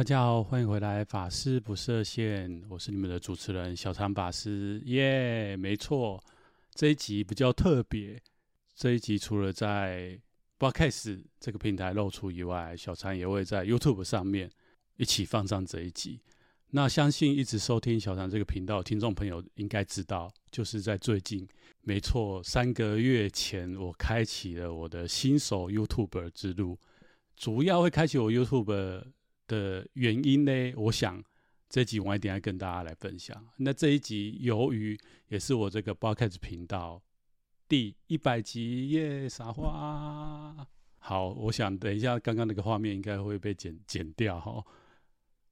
[0.00, 6.18] 大家好，欢迎回来，法师不设限，我是你们的主持人小常法师，耶、yeah，没错，
[6.74, 8.18] 这一集比较特别，
[8.74, 10.18] 这一集除了在
[10.58, 14.50] Podcast 这个平台露出以外，小常也会在 YouTube 上面
[14.96, 16.18] 一起放上这一集。
[16.70, 21.46] 那相信一直收听小常这个频道听众朋友应该知道，就是在最近，
[21.82, 26.78] 没错，三个月前我开启了我的新手 YouTube 之路，
[27.36, 29.02] 主要会开启我 YouTube。
[29.50, 30.72] 的原因呢？
[30.76, 31.20] 我想
[31.68, 33.44] 这集我一定要跟大家来分享。
[33.56, 34.96] 那这一集由于
[35.26, 37.02] 也是我这个 Podcast 频道
[37.68, 40.66] 第一百集耶，撒花。
[40.98, 44.64] 好，我想等一下刚刚那个画面应该会被剪剪掉哈，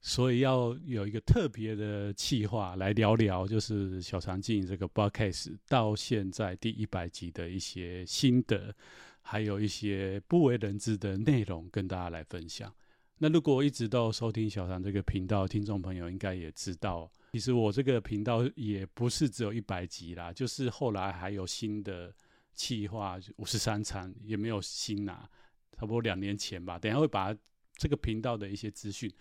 [0.00, 8.74] 所以要有一个特别的企划来聊聊，就是小禅经营这个 Podcast 到现在第一百集的一些心得，
[9.22, 12.72] 还有一些不为人知的内容跟大家来分享。
[13.20, 22.14] 那如果一直都收听小唐这个频道，听众朋友应该也知道，其实我这个频道也不是只有一百集啦，就是后来还有新的
[22.54, 25.28] 企划，五十三餐也没有新啦，
[25.76, 26.78] 差不多两年前吧。
[26.78, 27.36] 等下会把
[27.76, 29.12] 这个频道的一些资讯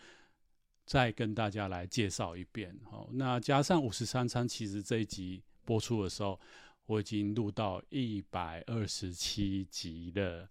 [0.86, 2.80] 再跟大家来介绍一遍。
[2.86, 6.40] 好，那加上五十三餐，其实这一集播出的时候，
[6.86, 10.48] 我已经录到一百二十七集了。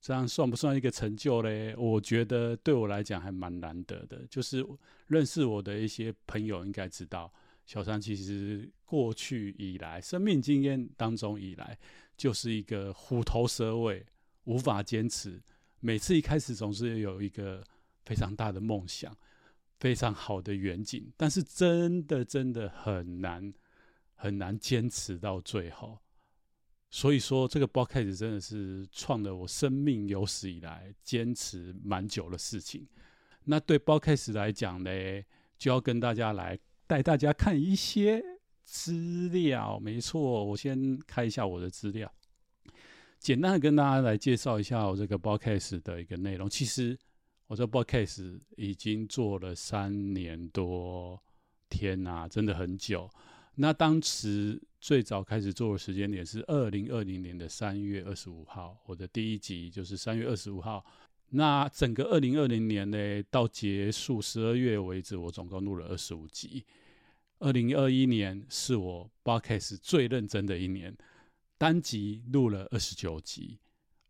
[0.00, 1.74] 这样算不算一个成就嘞？
[1.76, 4.24] 我觉得对我来讲还蛮难得的。
[4.30, 4.64] 就是
[5.06, 7.32] 认识我的一些朋友应该知道，
[7.66, 11.76] 小禅其实过去以来生命经验当中以来，
[12.16, 14.06] 就是一个虎头蛇尾，
[14.44, 15.42] 无法坚持。
[15.80, 17.62] 每次一开始总是有一个
[18.04, 19.16] 非常大的梦想，
[19.80, 23.52] 非常好的远景，但是真的真的很难
[24.14, 25.98] 很难坚持到最后。
[26.90, 32.86] 所以说，这个 Podcast 真的是创了我生命有史以来坚持蛮久的事情。
[33.44, 34.90] 那对 Podcast 来讲呢，
[35.58, 38.24] 就要跟大家来带大家看一些
[38.64, 39.78] 资料。
[39.78, 42.10] 没错，我先看一下我的资料，
[43.18, 46.48] 简单的跟大家来介绍一下我这个 Podcast 的一个内容。
[46.48, 46.98] 其实
[47.48, 51.22] 我这 Podcast 已经做了三年多，
[51.68, 53.10] 天哪，真的很久。
[53.60, 60.84] 那当时最早开始做的时间点是二零二零年的三月二十五号，我的第一集就是三月二十五号。
[61.30, 66.64] 那整个二零二零年呢，到结束十二月为止，我总共录了二十五集。
[67.40, 70.96] 二零二一年是我 Podcast 最认真的一年，
[71.58, 73.58] 单集录了二十九集，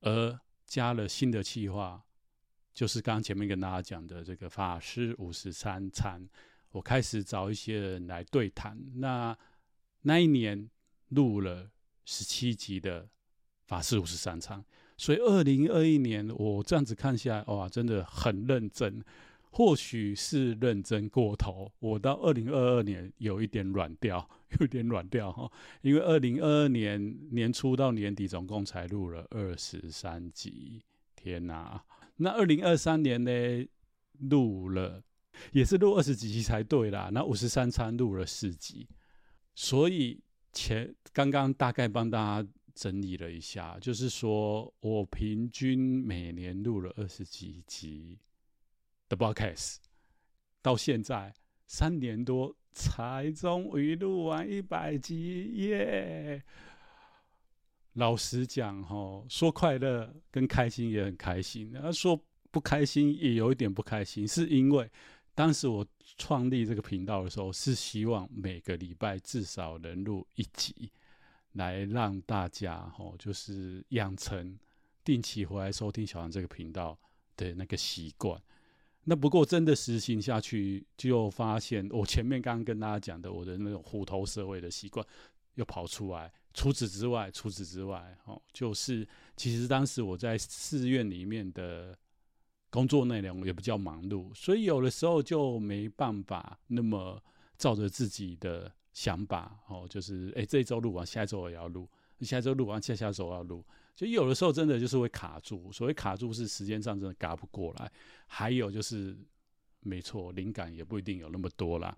[0.03, 2.05] 而加了新的企划，
[2.75, 6.29] 就是刚刚前面跟大家讲的这个法师五十三餐。
[6.73, 9.37] 我开始找一些人来对谈，那
[10.03, 10.69] 那一年
[11.09, 11.71] 录了
[12.05, 13.09] 十七集的
[13.67, 14.65] 法师五十三参，
[14.97, 19.03] 所以二零二一年我这样子看下来，哇，真的很认真。
[19.51, 24.29] 或许是认真过头，我到二零二二年有一点软掉，
[24.59, 30.85] 有一点软掉哈，因为二零二二年年初到年底总共才录了二十三集，
[31.17, 31.83] 天哪！
[32.17, 33.31] 那二零二三年呢，
[34.21, 35.03] 录了。
[35.53, 38.89] 也是录二十几集才对啦，那五十三餐录了四集，
[39.55, 40.23] 所以
[40.53, 48.19] 前刚刚大概帮大家整理了一下，就是说我平均每年录了二十几集
[49.09, 49.79] 的 Podcast，
[50.63, 51.35] 到现在
[51.67, 56.43] 三年多才终于录完一百集耶。
[57.95, 64.91] 老实讲哈，说快乐跟开心也很开心，然后说不开心也有一点不开心，是因为。
[65.39, 70.91] 当时我创立这个频道的时候，是希望每个礼拜至少能录一集，
[71.53, 74.59] 来让大家吼，就是养成
[75.05, 76.99] 定期回来收听小禅这个频道
[77.37, 78.43] 的那个习惯。
[79.05, 85.07] 那不过真的实行下去，就发现我前面刚刚跟大家讲的我的那种虎头蛇尾的习惯
[85.55, 86.33] 又跑出来。
[86.53, 89.07] 除此之外，除此之外，吼，就是
[89.37, 91.97] 其实当时我在寺院里面的。
[92.71, 97.23] 工作内容也比较忙碌，所以有的时候就没办法那么
[97.57, 101.89] 照着自己的想法哦，就是哎，这一周录完，下一周我也要录，
[102.21, 103.65] 下一周录完，下下周要录，
[103.95, 105.73] 就有的时候真的就是会卡住。
[105.73, 107.91] 所谓卡住是时间上真的赶不过来，
[108.27, 109.17] 还有就是
[109.81, 111.97] 没错，灵感也不一定有那么多啦。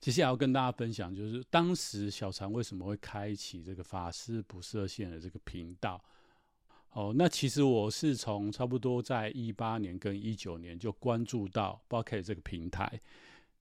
[0.00, 6.02] 接下来要跟大家分享，就是当时小禅为什么会开启这个法师不设限的这个频道。
[6.92, 13.00] 哦，那其实我是从差不多在一八年跟一九年就关注到 Podcast 这个平台，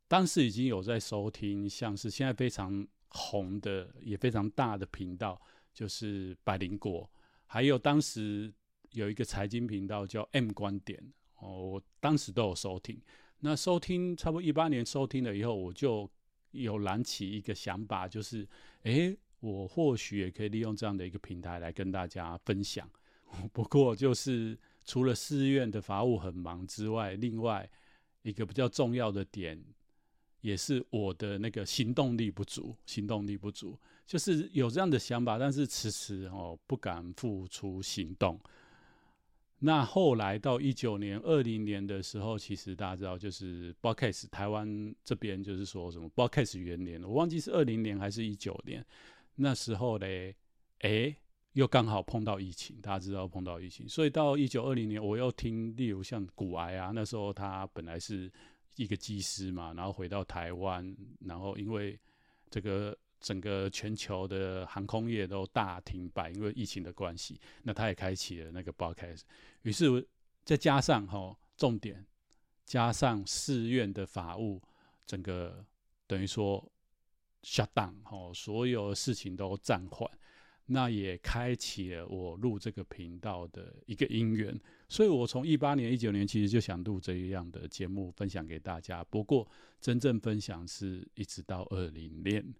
[0.07, 5.39] 当时已经有在收听，像是现在非常红的也非常大的频道，
[5.71, 7.07] 就是百灵果，
[7.45, 8.51] 还有当时
[8.93, 10.99] 有一个财经频道叫 M 观点，
[11.35, 12.99] 哦，我当时都有收听。
[13.41, 16.09] 那收听差不多一八年收听了以后，我就
[16.49, 18.47] 有燃起一个想法，就是，
[18.83, 22.89] 诶，我或许也可以利用这样的一个平台来跟大家分享。
[23.53, 27.69] 不过就是除了寺院的法务很忙之外，另外
[28.23, 29.63] 一个比较重要的点，
[30.41, 38.39] 也是我的那个行动力不足，行动力不足，就是有这样的想法，但是迟迟哦不敢付出行动。
[39.61, 48.85] 那后来到一九年、二零年的时候，其实大家知道，就是 Podcast 台湾这边就是说什么 Podcast 元年，我忘记是二零年还是一九年。
[49.35, 50.33] 那时候嘞，
[50.79, 51.13] 哎，
[51.59, 58.31] 又刚好碰到疫情，大家知道碰到疫情，所以到一九二零年，我又听，例如像股癌啊，那时候他本来是
[58.75, 61.99] 一个机师嘛，然后回到台湾，然后因为
[62.49, 62.97] 这个。
[63.21, 67.37] 整个全球的航空业都大停摆，因为疫情的关系。
[67.63, 69.23] 那他也开启了那个 podcast，
[69.63, 70.07] 于是
[70.45, 72.07] 再加上哈重点，
[72.65, 74.61] 加上寺院的法务，
[75.05, 75.65] 整个
[76.07, 76.65] 等于说
[77.43, 80.09] shut down 哈，所有事情都暂缓。
[80.71, 84.57] 那也开启了我录这个频道的一个因缘。
[84.87, 89.03] 所以我从一八年、一九年其实就想录这样的节目分享给大家。
[89.05, 89.47] 不过
[89.81, 92.53] 真正分享是一直到二零年。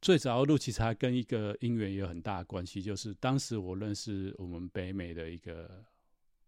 [0.00, 5.82] 最早录其实还跟一个因缘有很大的关系，就是当时我认识我们北美的一个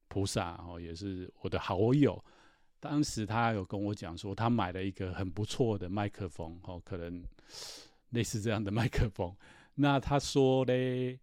[0.08, 2.23] 菩萨哦，也是我的好友。
[2.79, 7.25] 当时他有跟我讲说，他买了一个很不错的麦克风哦，可能
[8.11, 9.35] 类似这样的麦克风。
[9.81, 11.19] 那他说嘞，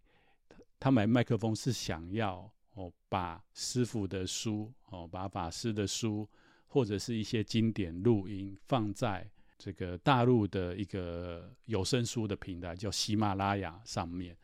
[0.48, 6.28] 他他买麦克风是想要哦，把师傅的书哦，把法师的书
[6.66, 9.30] 或者是一些经典录音放在。
[9.58, 14.36] 这个大陆的一个有声书的平台叫喜马拉雅上面，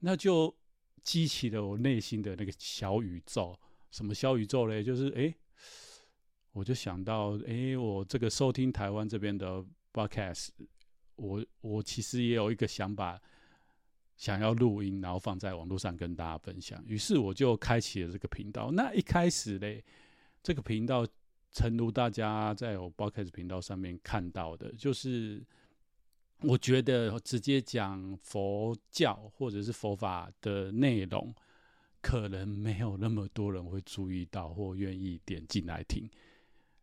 [0.00, 0.52] 那就
[1.02, 3.56] 激起了我内心的那个小宇宙。
[3.92, 4.82] 什么小宇宙嘞？
[4.82, 5.32] 就是哎，
[6.50, 10.48] 我就想到，哎，我这个收听台湾这边的 podcast，
[11.14, 13.22] 我我其实也有一个想法，
[14.16, 16.82] 想要录音，然后放在网络上跟大家分享。
[16.86, 18.70] 于是我就开启了这个频道。
[18.72, 19.84] 那一开始嘞，
[20.42, 21.06] 这个频道。
[21.52, 25.42] 诚如大家在我 Podcast 频道上面看到的，就是
[26.42, 31.34] 我觉得直接讲佛教或者是佛法的内容，
[32.02, 36.06] 可能没有那么多人会注意到或愿意点进来听。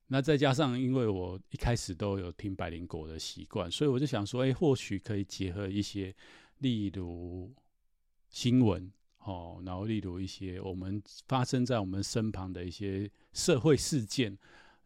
[0.07, 6.15] 那再加上，因为我一开始都有听百灵果的习惯，所以我就想说，哎，或许可以结合一些，
[6.59, 7.53] 例如
[8.29, 14.38] 新闻哦，然后例如一些我们发生在我们身旁的一些社会事件。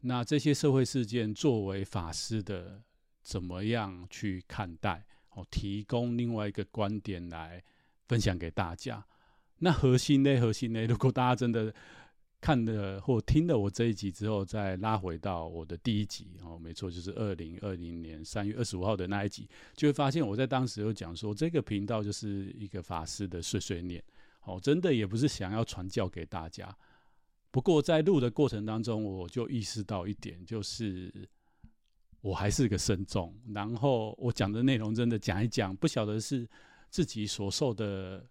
[0.01, 2.83] 那这些社会事件作为法师的，
[3.23, 5.05] 怎么样去看待？
[5.31, 7.63] 哦，提供另外一个观点来
[8.07, 9.03] 分享给大家。
[9.57, 10.39] 那核心呢？
[10.39, 10.85] 核心呢？
[10.85, 11.73] 如果大家真的
[12.39, 24.03] 看了或听了我这一集之后，再拉回到我的第一集哦，没错，就是二零二零年三月二十五号的那一集，就会发现我在当时有讲说，这个频道就是一个法师的碎碎念。
[24.43, 26.73] 哦，真的也不是想要传教给大家。
[27.51, 31.11] 不过在录的过程当中，我就意识到一点，就是
[32.21, 33.35] 我还是个僧众。
[33.53, 36.47] 然后我讲的内容真的讲一讲，不晓得是
[36.89, 38.25] 自己所受的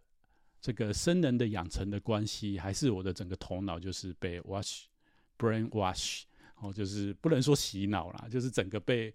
[0.61, 4.85] 这个僧人的养成的关系，还是我的整个头脑就是被 wash
[5.39, 6.23] brain wash，
[6.57, 9.15] 哦，就是不能说洗脑啦，就是整个被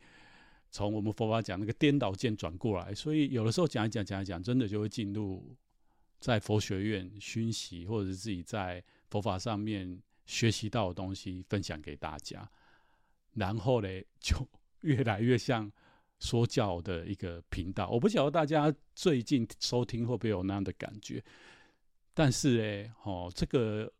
[0.69, 2.93] 从我们佛法讲那个颠倒键转过来。
[2.93, 5.55] 所以有的时候讲一讲讲一讲，真的就会进入
[6.19, 8.83] 在佛学院熏习，或者是自己在。
[9.11, 12.49] 佛法上面学习到的东西分享给大家，
[13.33, 14.47] 然后嘞就
[14.87, 15.69] 越来越像
[16.21, 17.89] 说教的一个频道。
[17.89, 21.21] 我不晓得大家最近收听会不会有那样的感觉，
[22.13, 23.91] 但是嘞，哦，这个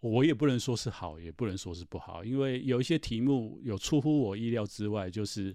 [0.00, 5.54] 我也不能说是好，也不能说是不好，因为有一些题目有出乎我意料之外，就是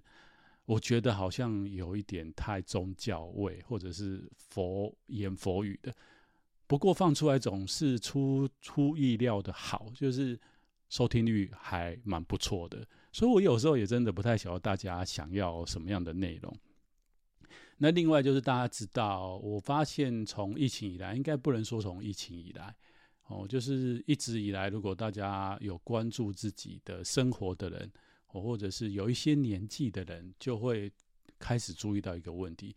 [0.66, 5.96] 我觉得好像有一点太宗教味，或者是佛言佛语的。
[6.68, 10.40] 不过放出来总是出出意料的好，就是
[10.90, 16.56] 收听率还蛮不错的，所以我有时候也真的不太晓得大家想要什么样的内容。
[17.78, 22.76] 那另外就是大家知道，我发现从疫情以来，应该不能说从疫情以来，
[23.28, 27.92] 哦，就是一直以来，如果大家有关注自己的生活的人，
[28.28, 30.92] 哦或者是有一些年纪的人，就会
[31.38, 32.76] 开始注意到一个问题。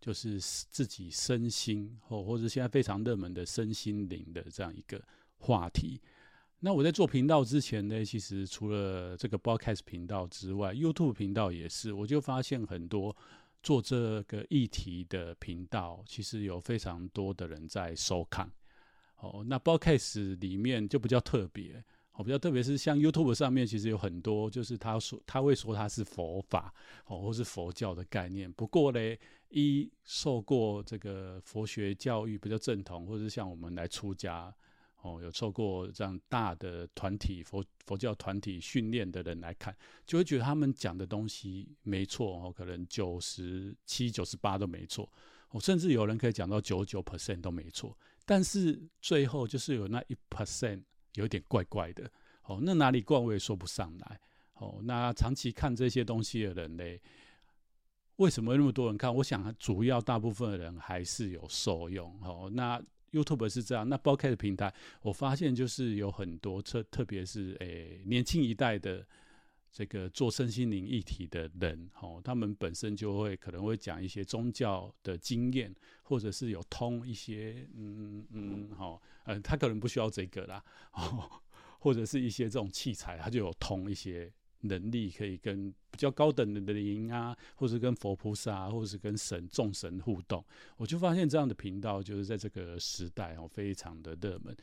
[0.00, 5.02] 就是自己身心，或或者现在非常热门的身心灵的这样一个
[5.38, 5.98] 话题。
[6.64, 13.14] 那我在做频道之前呢，其实除了这个 Podcast 频道之外，YouTube 频道也是，我就发现很多
[13.62, 18.50] 做这个议题的频道，其实有非常多的人在收看。
[19.16, 26.72] 哦，那 Podcast 里面就比较特别哦，比较特别是像 YouTube 上面，其实有很多就是他说他会说他是佛法
[27.04, 28.50] 哦，或是佛教的概念。
[28.50, 34.50] 不过嘞，一受过这个佛学教育比较正统，或者是像我们来出家
[35.04, 45.08] 哦，有受过这样大的团体佛佛教团体训练的人来看，就会觉得他们讲的东西没错哦，可能九十七、九十八都没错
[45.50, 47.96] 哦，甚至有人可以讲到九九 percent 都没错。
[48.26, 50.82] 但是最后就是有那一 percent。
[51.16, 52.10] 有点怪怪的，
[52.42, 54.20] 哦，那哪里怪我也说不上来，
[54.54, 57.00] 哦，那长期看这些东西的人嘞，
[58.16, 59.14] 为什么那么多人看？
[59.14, 62.82] 我想主要大部分的人还是有受用，哦，那
[63.14, 69.06] YouTube 是这样，那 Podcast 平台，我发现就是有很多特，特别是诶、年轻一代的
[69.72, 79.00] 这个做身心灵议题的人，哦，他们本身就会可能会讲一些宗教的经验，或者是有通一些，嗯嗯，好。
[79.26, 81.30] 嗯，他可能不需要这个啦，哦，
[81.80, 84.30] 或者是一些这种器材，他就有通一些
[84.66, 90.44] 能力，可以跟比较高等的灵啊，或者跟佛菩萨啊，或者是跟神众神互动。
[90.76, 94.56] 我就发现这样的频道就是在这个时代哦，非常的热门。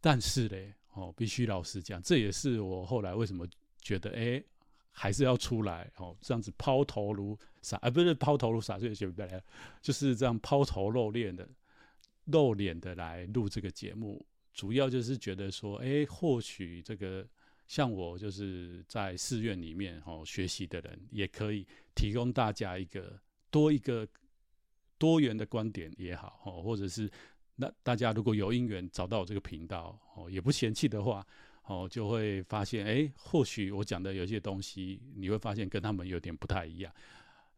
[0.00, 3.46] 但是嘞，哦，必须老实讲，这也是我后来为什么
[3.80, 4.42] 觉得，哎，
[4.90, 9.42] 还是要出来哦，这样子抛头颅洒，啊不是抛头颅洒水，学不来，
[9.80, 11.48] 就是这样抛头露脸的。
[12.28, 17.22] 露脸的来录这个节目，主要就是觉得说，哎、欸，或许这个
[17.66, 23.18] 像我就是在寺院里面哦学习的人，也可以提供大家一个
[23.50, 24.06] 多一个
[24.98, 27.10] 多元的观点也好哦，或者是
[27.56, 31.26] 那大家如果有因缘找到我这个频道哦，也不嫌弃的话
[31.66, 36.92] 哦，就会发现，哎、或许我讲的有些东西，你会发现跟他们有点不太一样。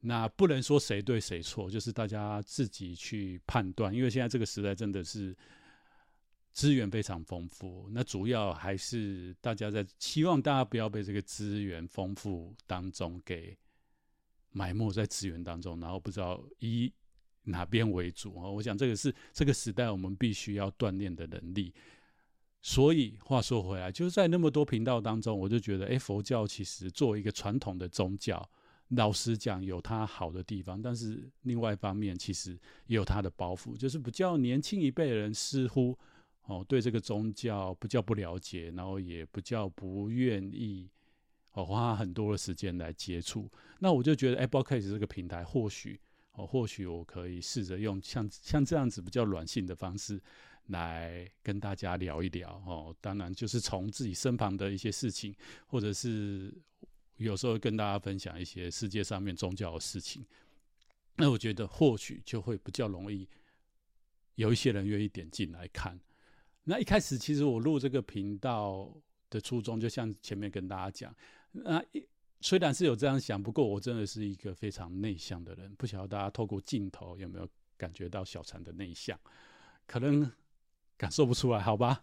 [0.01, 3.93] 那不能说谁对谁错，就是大家自己去判断。
[3.93, 5.37] 因为现在这个时代真的是
[6.57, 13.55] 资源非常丰富，那主要还是大家在希望大家不要被这个资源丰富当中给
[14.53, 16.91] 埋没在资源当中，然后不知道以
[17.43, 18.49] 哪边为主啊。
[18.49, 21.75] 我想这个是这个时代我们必须要锻炼的能力。
[22.63, 28.49] 所以话说回来，就是在那么多频道当中，我就觉得，哎，佛教其实作为一个传统的宗教。
[28.89, 35.99] 老实讲，有它好的地方，但是另外一方面，其实也有它的包袱，就是比较年轻一辈人似乎
[36.47, 40.91] 哦对这个宗教不叫不了解，然后也不叫不愿意
[41.53, 43.49] 哦花很多的时间来接触。
[43.79, 46.01] 那我就觉得，Podcast 这个平台或许
[46.33, 50.21] 哦，或许我可以试着用像像这样子比较软性的方式
[50.67, 52.95] 来跟大家聊一聊哦。
[53.01, 55.35] 当然，就是从自己身旁的一些事情，
[55.67, 56.53] 或者是。
[57.19, 60.23] 有时候跟大家分享一些世界上面宗教的事情，
[61.15, 63.27] 那我觉得或许就会比较容易
[64.35, 65.99] 有一些人愿意点进来看。
[66.69, 68.93] 那一开始其实我录这个频道
[69.31, 71.15] 的初衷，就像前面跟大家讲，
[71.53, 72.05] 那一
[72.41, 75.73] 虽然是有这样想，不过我真的是一个非常内向的人。
[75.77, 79.19] 不晓得大家透过镜头有没有感觉到小禅的内向？
[79.87, 80.29] 可能
[80.97, 82.03] 感受不出来，好吧？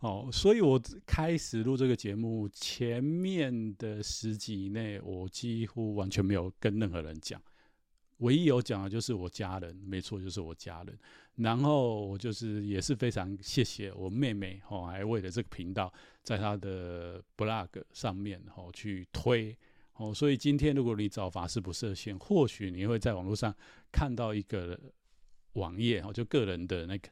[0.00, 7.38] 哦，所以我开始录这个节目，前面的十集内，我几乎完全没有跟任何人讲，
[8.18, 10.98] 唯一有讲的就是我家人，没错，就是我家人。
[11.36, 19.56] 然后我就是也是非常谢谢我妹妹，哦，还为了这个频道，在她的 blog 上面，哦，去推，
[19.94, 23.54] 哦，所以今天如果你找法师不设限，或许你会在网络上
[23.92, 24.78] 看到一个
[25.54, 27.08] 网页，哦，就个人的那个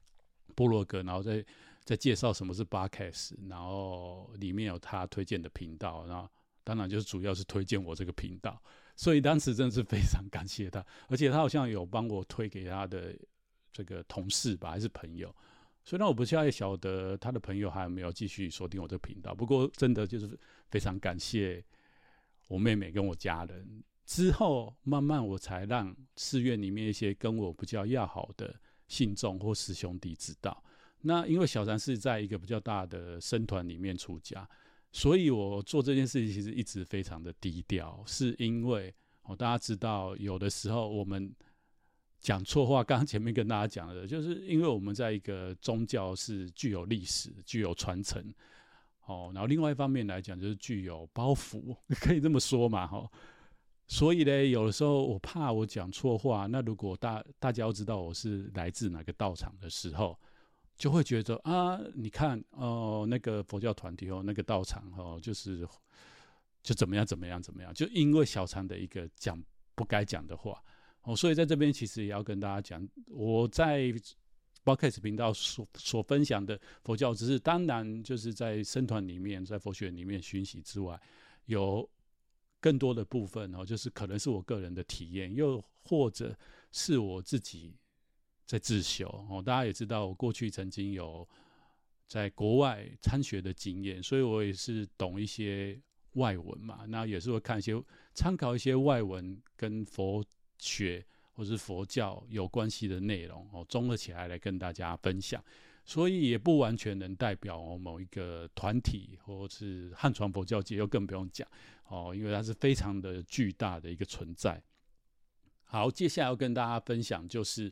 [0.55, 1.45] 部落格，然后再。
[1.87, 6.29] 在介绍什么是 Podcast，然后里面有他推荐的频道，然后
[6.65, 8.61] 当然就是主要是推荐我这个频道，
[8.97, 13.15] 所以当时真的是非常感谢他，而且他好像有帮我推给他的
[13.71, 15.33] 这个同事吧，还是朋友，
[15.85, 20.37] 虽然我不太晓得他的朋友还有没有继续锁定我这个频道，不过真的就是
[20.71, 21.63] 非常感谢
[22.49, 28.55] 我妹妹跟我家人，之后慢慢我才让寺院里面一些跟我比较要好的
[28.89, 30.65] 信众或师兄弟知道。
[31.03, 34.49] 那因为小禅是在一个比较大的僧团里面出家，
[34.93, 41.31] 所以我做这件事情其实一直非常的低调，是因为哦，大家知道有的时候我们
[42.19, 48.25] 讲错话，刚刚前面跟大家讲的，就是因为我们在一个宗教是具有历史、具有传承，
[49.05, 53.07] 哦，然后另外一方面来讲就是具有包袱， 可以这么说嘛，哈，
[53.87, 60.19] 所以呢，有的时候我怕我讲错话，那如果大大家要知道我是来自哪个道场的时候。
[60.77, 65.67] 就会觉得啊，你看哦，那个佛教团体哦，那个道场哦，就是
[66.63, 69.43] 就怎么样怎么样怎么样，就因为小禅的一个讲
[69.75, 70.63] 不该讲的话
[71.03, 73.93] 哦，所以在这边其实也要跟大家讲，我在
[74.65, 81.01] b o c a s t 频道所所分享的佛教知识，当然就是在僧团里面，在佛学里面熏习之外，
[81.45, 81.89] 有
[82.61, 86.37] 更多的部分哦，就是可能是我个人的体验，又或者
[86.73, 87.73] 是我自己
[88.47, 89.43] 在自修哦。
[89.43, 91.29] 大家也知道，我过去曾经有
[92.09, 95.79] 在国外参学的经验，所以我也是懂一些
[96.13, 97.79] 外文嘛，那也是会看一些
[98.15, 100.25] 参考一些外文跟佛
[100.59, 101.05] 学。
[101.37, 105.45] 或是佛教有关系的内容哦，综合起来来跟大家分享，
[105.85, 111.47] 所以也不完全能代表哦某一个团体，或是汉传佛教界，又更不用讲
[111.89, 114.63] 哦，因为它是非常的巨大的一个存在。
[115.65, 117.71] 好，接下来要跟大家分享就是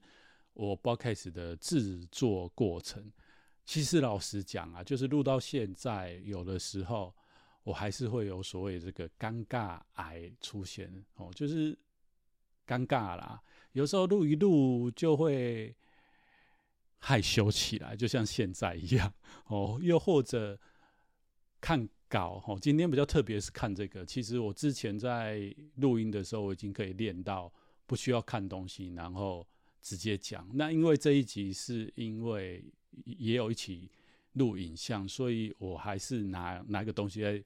[0.54, 3.12] 我 Podcast 的制作过程。
[3.66, 7.14] 其实老实讲啊，就是录到现在，有的时候
[7.62, 11.76] 我还是会有所谓这个尴尬癌出现哦，就是
[12.66, 13.42] 尴尬啦。
[13.72, 15.74] 有时候录一录就会
[16.98, 19.12] 害羞起来，就像现在一样
[19.46, 19.80] 哦。
[19.82, 20.60] 又或者
[21.60, 24.04] 看稿哦，今天比较特别是看这个。
[24.04, 27.50] 其实我之前在录音的时候，我已经可以练到
[27.86, 29.46] 不需要看东西，然后
[29.84, 30.50] 直接讲。
[30.54, 32.64] 那因为这一集是因为
[33.04, 33.88] 也有一起
[34.32, 37.44] 录影像，所以我还是拿拿一个东西在。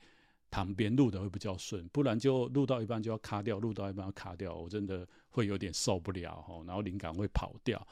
[0.51, 7.87] 旁边录的会比较顺，不然就录到一半就要卡掉，录到一半要卡掉，我真的会有点受不了吼，然后灵感会跑掉。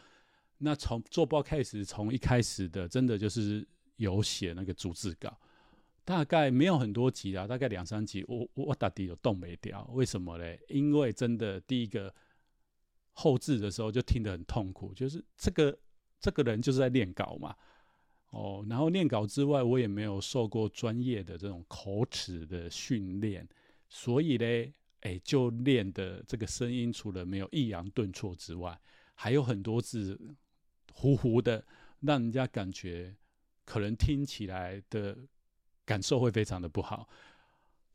[0.56, 3.62] 那从做包开始从一开始的，真的就是
[3.96, 5.38] 有写那个逐字稿，
[6.02, 9.86] 大概没有很多集啊，大概两三集，我我到底有动没掉？
[9.92, 10.58] 为什么嘞？
[10.68, 12.10] 因为真的第一个
[13.18, 15.76] 后置的时候就听得很痛苦，就是这个
[16.20, 17.56] 这个人就是在练稿嘛。
[18.30, 23.48] 哦，然后念稿之外，我也没有受过专业的这种口齿的训练，
[23.88, 28.78] 所以嘞，哎，就练的这个声音，除了没有抑扬顿挫之外，
[29.14, 30.20] 还有很多字
[30.92, 31.64] 糊糊的，
[32.00, 33.14] 让人家感觉
[33.64, 35.16] 可能听起来的
[35.86, 37.08] 感受会非常的不好。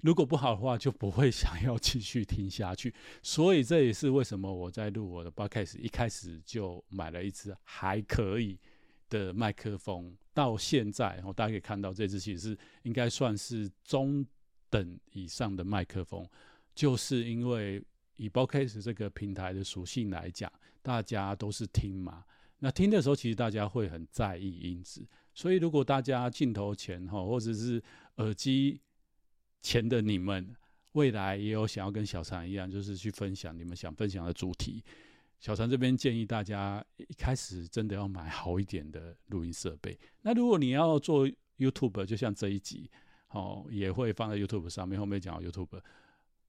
[0.02, 2.94] 如果不好的话，就不会想要继续听下去。
[3.22, 8.60] 所以这也是为什么我在录我的 Podcast 一开始就买了一支还可以
[9.10, 10.16] 的麦克风。
[10.34, 14.26] 到现在，大家可以看到，这支其实是应该算是中
[14.70, 16.26] 等以上的麦克风，
[16.74, 17.84] 就是因为
[18.16, 20.50] 以 Podcast 这个平台的属性来讲，
[20.82, 22.24] 大家都是听嘛，
[22.60, 27.84] 那听的时候其实大家会很在意音质，所以如果大家镜头前哈，或者是
[28.16, 28.80] 耳机
[29.62, 30.56] 前的你们，
[30.94, 34.84] 未来也有想要跟小禅一样，就是去分享你们想分享的主题。
[35.40, 39.98] 小禅这边建议大家一开始真的要买好一点的录音设备。
[40.22, 42.90] 那如果你要做 YouTube，就像这一集，
[43.30, 45.00] 哦，也会放在 YouTube 上面。
[45.00, 45.82] 后面讲 YouTube，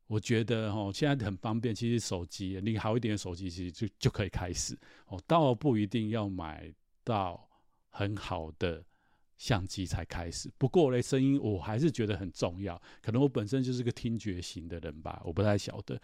[0.07, 1.75] 我觉得哦，现在很方便。
[1.75, 4.79] 其实手机，你好一点的手机，其实就就可以开始。
[5.07, 6.71] 哦，倒不一定要买
[7.03, 7.49] 到
[7.89, 8.85] 很好的
[9.43, 10.49] 相机才开始。
[10.57, 12.81] 不过嘞，声音我还是觉得很重要。
[13.01, 16.01] 可能我本身就是个听觉型的人吧，我不太晓得。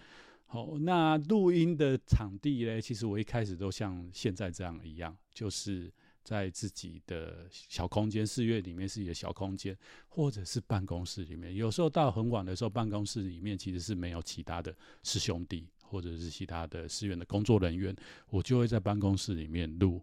[0.47, 2.81] 好，那录音的场地呢？
[2.81, 5.89] 其实我一开始都像现在这样一样，就是
[6.25, 11.55] 在自己的小空间，寺院里面是一个小空间，或者是办公室里面。
[11.55, 14.75] 有时候到很晚的时候，办公室里面其实是没有其他的
[15.05, 17.95] 师兄弟，或者是其他的寺院的工作人员，
[18.31, 20.03] 我就会在办公室里面录。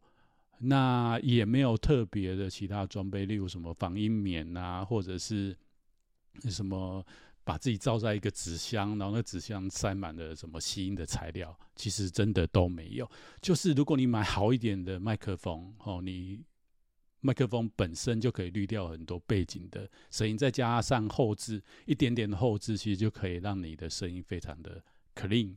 [0.59, 5.55] 那也没有特别的其他装备，例如什么防音棉啊，或者是
[6.49, 7.05] 什么。
[7.47, 13.07] 把自己罩在一个纸箱，然后那纸箱塞满了什么吸音的材料，其实真的都没有。
[13.39, 16.43] 就是如果你买好一点的麦克风，哦，你
[17.21, 25.55] 麦克风本身就可以滤掉很多背景的声音，再加上后置一点点的后置，其实就可以让你的声音非常的 clean。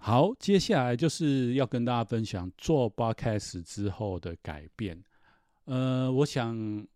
[0.00, 5.02] 好，接下来就是要跟大家分享做 Podcast 之后的改变。
[5.64, 6.86] 呃，我想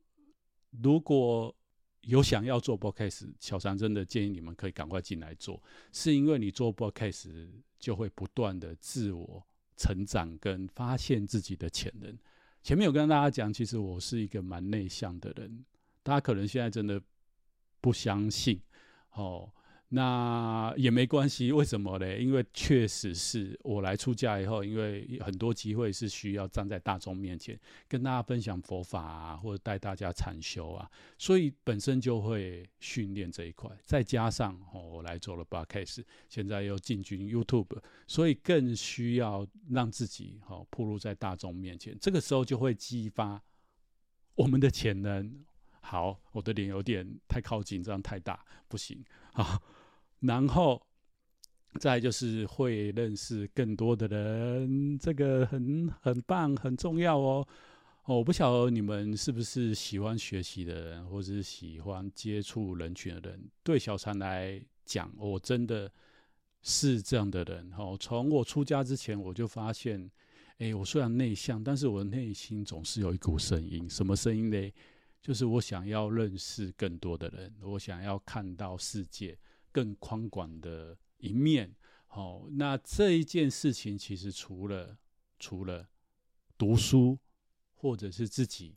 [0.81, 1.55] 如果
[2.03, 5.61] 有想要做 Podcast，小常真的建议你们可以赶快进来做，
[5.93, 9.45] 是因为你做 Podcast 就会不断的自我
[9.77, 12.17] 成长跟发现自己的潜能。
[12.63, 15.65] 前面有跟大家讲，其实我是一个蛮内向的人，
[16.05, 17.03] 大家可能现在真的
[17.81, 18.61] 不相信，
[19.11, 19.53] 哦。
[19.95, 22.17] 那也没关系，为什么呢？
[22.17, 33.71] 因为确实是我来出家以后，因为很多机会是需要站在大众面前跟大家分享佛法啊，或者带大家禅修啊，所以本身就会训练这一块。
[33.85, 41.95] 再加上，我来做了 Podcast，现在又进军 YouTube，所以更需要让自己哦暴露在大众面前。
[42.01, 43.43] 这个时候就会激发
[44.37, 45.45] 我们的潜能。
[45.85, 49.61] 好，我的脸有点太靠近，这样太大不行啊。
[50.23, 50.81] 然后，
[51.79, 57.47] 再就是会认识更多的人，这个很很棒，很重要哦。
[58.05, 63.49] 我不晓得你们是不是喜欢学习的人，或者是喜欢接触人群的人。
[63.63, 65.91] 对小禅来讲，我真的
[66.63, 67.73] 是这样的人。
[67.79, 70.11] 哦，从我出家之前，我就发现，
[70.59, 73.89] 哎，我虽然内向，但是我的内心总是有一股声音。
[73.89, 74.73] 什么声音呢？
[75.21, 79.39] 就是我想要认识更多的人，我想要看到世界
[79.73, 81.75] 更宽广的一面。
[82.07, 84.99] 好，那这一件事情，其实除了
[85.39, 85.89] 除了
[86.57, 87.19] 读书。
[87.75, 88.77] 或者是自己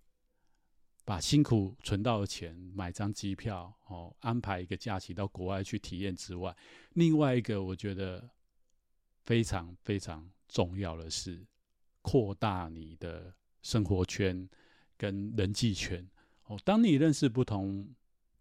[1.03, 6.58] 把辛苦存到的钱买张机票，哦，安排一个假期到国外去体验之外，
[6.93, 8.27] 另外一个我觉得
[9.23, 11.45] 非常非常重要的是
[12.01, 13.31] 扩大你的
[13.62, 14.49] 生活圈
[14.97, 16.10] 跟人际圈。
[16.45, 17.88] 哦，当你认识不同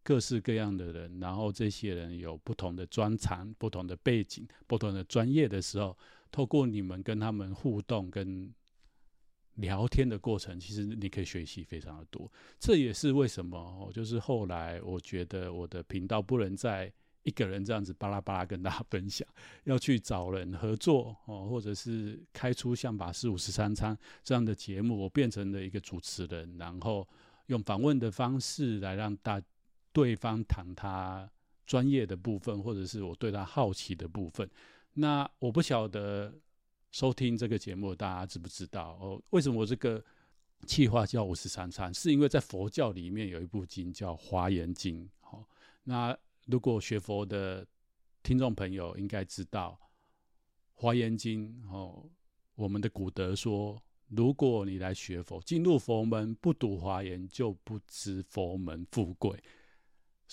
[0.04, 5.96] 各式各样的人，然后这些人有不同的专长、不同的背景、不同的专业的时候，
[6.30, 8.52] 透过你们跟他们互动跟
[9.54, 12.30] 聊天的过程，其实你可以学习非常的多。
[12.60, 19.26] 这也是为什么，我就是后来我觉得我的频道不能再一个人这样子巴拉巴拉跟大家 分享，
[19.62, 27.08] 要去找人合作哦，或者是开出像法师五十三餐这样的节目，我变成了一个主持人，然后
[27.46, 29.40] 用访问的方式来让大
[29.94, 31.30] 对方谈他
[31.64, 34.46] 专业的部分，或者是我对他好奇的部分。
[34.92, 36.34] 那我不晓得。
[36.94, 39.20] 收听这个节目，大家知不知道哦？
[39.30, 40.00] 为什么我这个
[40.64, 41.92] 企划叫五十三参？
[41.92, 45.04] 是因为在佛教里面有一部经叫《华严经》。
[45.18, 45.44] 好，
[45.82, 47.66] 那如果学佛的
[48.22, 49.76] 听众朋友应该知道，
[50.74, 52.08] 《华严经》哦，
[52.54, 59.42] 我们的古德说，如果你来学佛，进入佛门不读华严，就不知佛门富贵。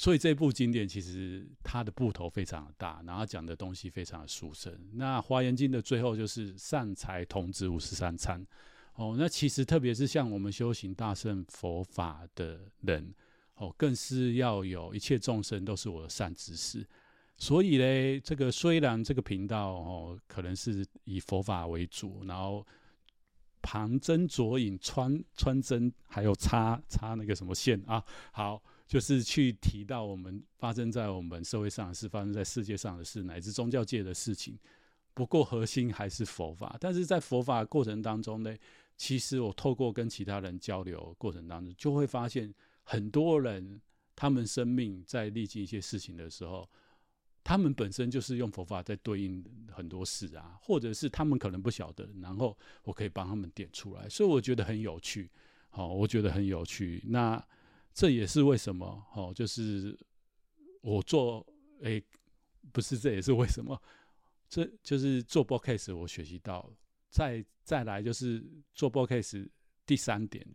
[0.02, 4.76] 所以这部经典其实它的部头非常的大，然后讲的东西非常的殊胜。
[4.94, 8.44] 那《华严经》的最后就是善财童子五十三参
[8.96, 9.16] 哦。
[9.16, 13.14] 那其实特别是像我们修行大乘佛法的人
[13.58, 16.84] 哦，更是要有一切众生都是我的善知识。
[17.38, 22.66] 所以呢，这个虽然这个频道哦，可能是以佛法为主，然后
[23.62, 28.60] 旁征左引穿穿针，还有插插那个什么线啊，好。
[28.92, 34.60] 就是去提到我们发生在我们社会上的事，发生在世界上的事，乃至宗教界的事情。
[35.14, 36.76] 不过核心还是佛法。
[36.78, 38.54] 但是在佛法过程当中呢，
[38.98, 43.80] 其实我透过跟其他人交流过程当中，就会发现很多人
[44.14, 46.70] 他们生命在历经一些事情的时候，
[47.46, 55.32] 他们本身就是用佛法在对应很多事啊，或者是他们可能不晓得，然后我可以帮他们点出来，所以我觉得很有趣。
[55.70, 57.02] 好，我觉得很有趣。
[57.06, 57.42] 那。
[57.94, 59.98] 这也是为什么，哦，就是
[60.82, 61.46] 我做，
[61.82, 62.04] 诶，
[62.72, 63.80] 不是，这也是为什么，
[64.48, 66.72] 这就是做 Podcast 我学习到，
[67.10, 69.50] 再再来就是做 Podcast
[69.86, 70.46] 第三点，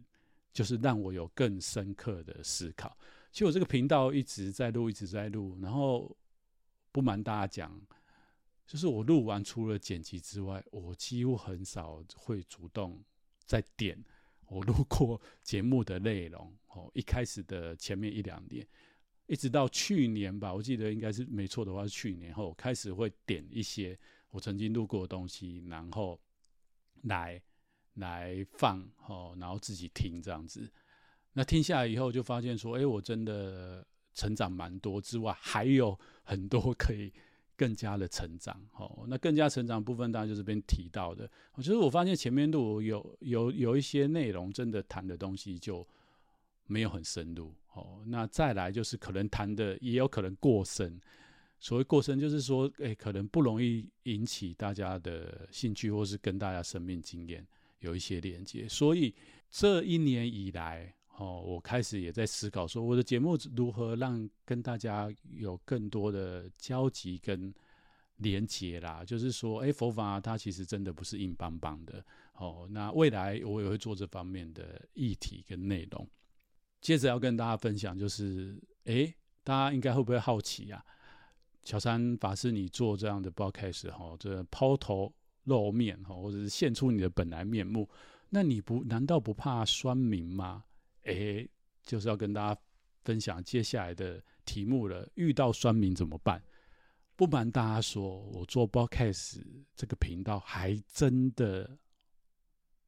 [0.53, 2.97] 就是让我有更深刻的思考。
[3.31, 6.17] 其实我这个频道一直在录，一直在录，然后
[6.91, 7.81] 不瞒大家讲，
[8.67, 13.05] 就是我录完除了剪辑之外，我几乎很少会主动
[13.45, 14.03] 再点。
[14.49, 18.67] 我录过节目的内容，哦，一开始的前面一两年，
[19.27, 23.99] 一直到去年吧，我记得应该是没错的话是去年后开始会点一些
[24.31, 26.21] 我曾经录过的东西，然后
[27.03, 27.43] 来
[27.95, 30.71] 来放，哦，然后自己听这样子。
[31.33, 37.13] 那听下来以后就发现说，哎，我真的成长蛮多之外，还有很多可以。
[37.57, 41.31] 更加的成长，哦，那更加成长部分当然就是这边提到的。
[41.55, 45.87] 我觉得我发现前面录有有有一些内容，真的谈的东西就
[46.67, 51.01] 没有很深入，哦，那再来就是可能谈的也有可能过深。
[51.59, 57.47] 所谓过深，就是说，诶，可能不容易引起大家的兴趣，或是跟大家生命经验
[57.79, 58.69] 有一些连接。
[58.69, 59.15] 所以
[59.51, 60.93] 这一年以来。
[61.19, 67.55] 哦，我开始也在思考说，我的节目如何让跟大家有更多的交集跟
[68.17, 69.03] 连接啦。
[69.03, 72.05] 就是说，哎，佛法它其实真的不是硬邦邦的。
[72.35, 76.07] 哦，那未来我也会做这方面的议题跟内容。
[76.83, 80.85] 接着要跟大家分享，就是，哎，大家应该会不会好奇啊？
[81.63, 85.11] 小三法师，你做这样的 broadcast，哈，这抛头
[85.45, 87.89] 露面哈，或者是现出你的本来面目，
[88.29, 90.63] 那你不难道不怕酸民吗？
[91.07, 91.49] 诶，
[91.83, 92.61] 就是要跟大家
[93.05, 95.09] 分享接下来的题目了。
[95.15, 96.43] 遇到酸民怎么办？
[97.17, 101.79] 不瞒大家说，我做 b o d c a s t 这个频道还真的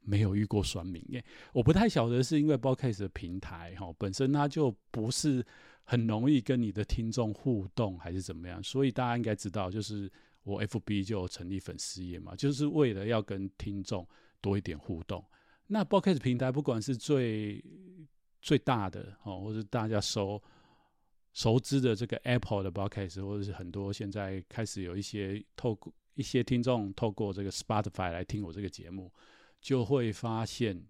[0.01, 1.25] 没有遇过酸民耶。
[1.53, 5.43] 我不太晓得是因为 b o d c a s t 的平台哈本身它就不是
[5.83, 8.63] 很容易跟你的听众互动，还是怎么样？
[8.63, 14.07] 所以大家应该知道，就是我 FB 就成立粉丝页嘛，就是为了要跟听众
[14.43, 15.25] 多一点互动。
[15.71, 17.63] 那 Boxcast 平台不管是最
[18.41, 20.43] 最大的哦，或者大家熟
[21.35, 29.13] 熟知的这个 Apple 的 Boxcast，或者是很多现在开始有一些透过一些听众透过这个 Spotify 来听我这个节目，
[29.61, 30.83] 就会发现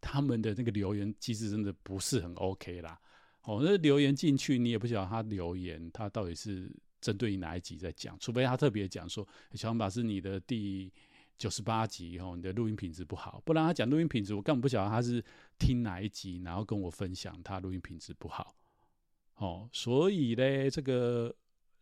[0.00, 2.98] 他们的那个留言机制真的不是很 OK 啦。
[3.42, 10.90] 哦，那留言进去你也不晓得他留言他到底是针对于哪一集在讲，除非他特别讲说小张法是你的第。
[11.40, 15.24] 九十八集后，你的录音品质不好，不然他讲录音品质，我根本不晓得他是
[15.58, 18.54] 听哪一集，然后跟我分享他录音品质不好，
[19.36, 21.34] 哦，所以呢，这个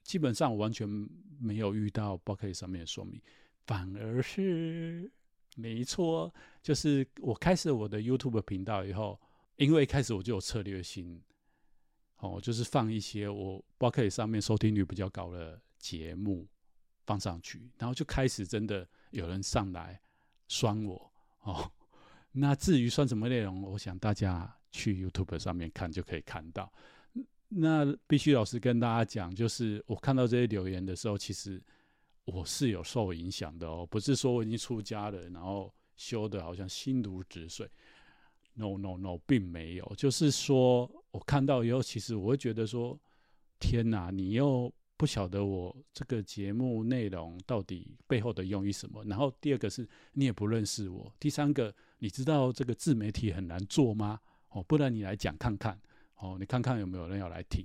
[0.05, 0.88] 基本上我完全
[1.40, 3.21] 没有遇到 Podcast 上面的说明，
[3.66, 5.11] 反而是
[5.57, 9.21] 没错，就是我开始我的 YouTube 频道以后，
[9.57, 11.21] 因为一开始我就有策略性，
[12.18, 16.47] 哦，就是放一些我 Podcast 上面收听率比较高的节目
[17.07, 18.88] 放上去，然后就开始真的。
[19.11, 20.01] 有人上来
[20.47, 21.71] 酸我哦，
[22.33, 26.73] 那至于酸什么内容，我想大家去 YouTube 上面看就可以看到。
[27.49, 31.62] 那必须老实跟大家讲，就是我看到这些留言的时候，其实
[32.25, 37.68] 我是有受影响的哦，不是说我已经出家了，然后修的好像心如止水。
[38.55, 42.99] No No No，并没有，就是说我看到以后，其实我会觉得说，
[43.59, 44.73] 天哪，你又。
[44.99, 49.05] 不晓得我这个节目内容到底背后的用意什么？
[49.05, 54.21] 然后第二个是你也不认识我，第三个你知道这个自媒体很难做吗？
[54.49, 55.81] 哦，不然你来讲看看，
[56.17, 57.65] 哦，你看看有没有人要来听。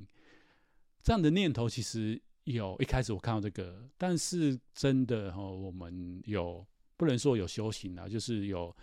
[1.01, 6.63] 这样的念头其实有一开始我看到这个，但是真的哦，我们有
[6.95, 8.75] 不能说有修行啊，就是有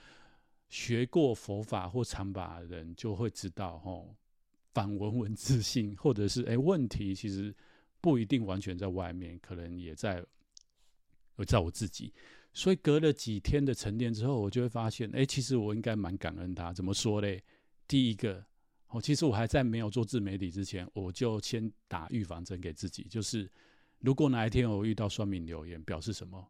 [0.69, 4.13] 学过佛法或禅法的人就会知道哦，
[4.75, 7.55] 反文文自性， 或者是哎问题其实。
[8.01, 10.25] 不一定完全在外面，可能也在，
[11.37, 12.13] 我在我自己。
[12.53, 16.73] 所以隔了几天的沉淀之后，我就会发现，哎，其实我应该蛮感恩他。
[16.73, 17.43] 怎么说嘞？
[17.87, 18.45] 第一个，
[18.89, 23.51] 哦，其实我还在没有做自媒体之前，我就先打预防针给自己，就是
[24.01, 26.49] 如果哪一天我遇到酸民留言，表示什么？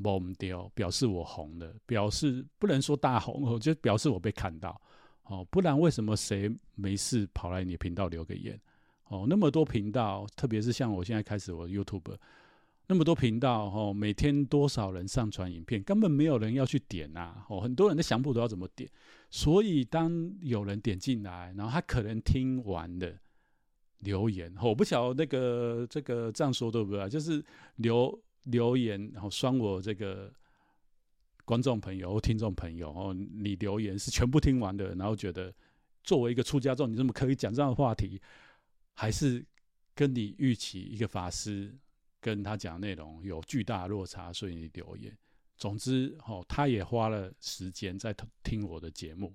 [0.00, 4.80] 懵掉，表示我红了，表示不能说大红，我就表示我被看到。
[5.22, 8.60] 哦，不然为什么谁没事跑来你频道留个言？
[9.08, 12.16] 哦，那么多频道，特别是像我现在开始我 YouTube，
[12.86, 18.90] 那么多频道，哦，每天多少人上传影片，根本没有人要去点呐，哦，很多人的相簿都要怎么点，
[19.30, 23.12] 所以当有人点进来，然后他可能听完了
[24.00, 27.08] 留言，我不晓得那个这个这样说对不对？
[27.08, 27.44] 就是
[27.76, 30.32] 留留言，然后酸我这个
[31.44, 35.54] 观众朋友或听众朋友，哦，你留言是全部听完的，然后觉得
[36.02, 38.20] 作为一个出家众，你怎么可以讲这样的话题？
[38.94, 39.44] 还是
[39.94, 41.76] 跟你预期一个法师
[42.20, 45.14] 跟他讲内容有巨大落差，所以你留言。
[45.56, 49.32] 总之，哦，他也花了时间在听我的节目，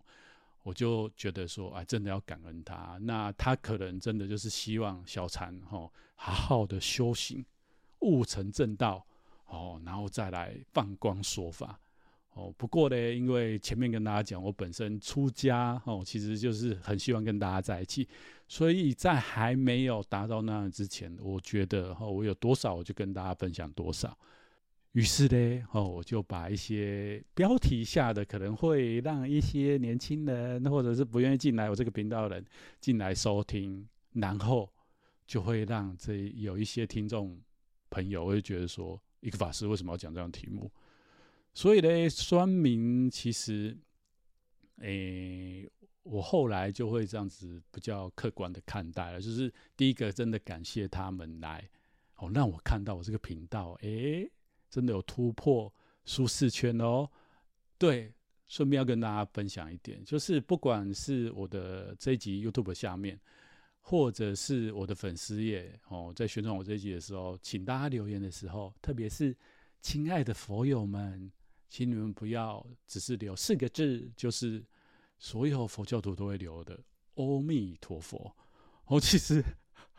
[0.64, 2.98] 我就觉得说，哎，真的要感恩他。
[3.02, 7.46] 那他可能真的就是希望小禅，哦，好好的修行，
[8.00, 9.06] 悟成正道，
[9.46, 11.80] 哦，然后再来放光说法。
[12.40, 18.08] 哦，不过呢，因为前面跟大家讲，我本身出家，哦，其实就是很希望跟大家在一起。
[18.48, 24.18] 所以在还没有达到那样之前，我觉得哈，我有多少我就跟大家分享多少。
[24.94, 32.46] 于是呢，哦，我就把一些标题下的可能会让一些年轻人或者是不愿意进来我这个频道的人
[32.80, 34.68] 进来收听，然后
[35.28, 37.40] 就会让这有一些听众
[37.92, 40.72] 朋友会觉得说，一个法师为什么要讲这样题目？
[41.54, 43.78] 所以呢，酸民其实，
[44.78, 45.70] 诶。
[46.04, 51.70] 我后来就会这样子比较客观的看待了，就是第一个真的感谢他们来
[52.16, 54.28] 哦，让我看到我这个频道，诶，
[54.72, 55.72] 真的有突破
[56.06, 57.08] 舒适圈哦。
[57.78, 58.12] 对，
[58.48, 63.20] 顺便要跟大家分享一点，就是不管是我的这一集 YouTube 下面，
[63.82, 69.38] 或者是我的粉丝页哦，在宣传我这一集的时候，请大家留言的时候，特别是
[69.80, 71.32] 亲爱的佛友们，
[71.70, 74.66] 请你们不要只是留四个字，就是。
[75.22, 76.80] 所有佛教徒都会留的
[77.16, 78.34] “阿弥陀佛”，
[78.88, 79.44] 哦，其实